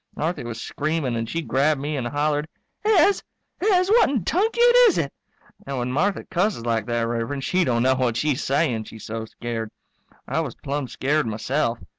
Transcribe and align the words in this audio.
Marthy 0.15 0.43
was 0.43 0.59
screaming 0.59 1.15
and 1.15 1.29
she 1.29 1.43
grabbed 1.43 1.79
me 1.79 1.95
and 1.95 2.07
hollered, 2.07 2.47
"Hez! 2.83 3.21
Hez, 3.59 3.87
what 3.91 4.09
in 4.09 4.23
tunket 4.25 4.75
is 4.87 4.97
it?" 4.97 5.13
And 5.67 5.77
when 5.77 5.91
Marthy 5.91 6.23
cusses 6.31 6.65
like 6.65 6.87
that, 6.87 7.03
Rev'rend, 7.07 7.43
she 7.43 7.63
don't 7.63 7.83
know 7.83 7.93
what 7.93 8.17
she's 8.17 8.43
saying, 8.43 8.85
she's 8.85 9.05
so 9.05 9.25
scared. 9.25 9.69
I 10.27 10.39
was 10.39 10.55
plumb 10.55 10.87
scared 10.87 11.27
myself. 11.27 11.77